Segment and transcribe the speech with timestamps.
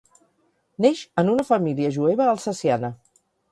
[0.85, 2.93] Neix en una família jueva alsaciana.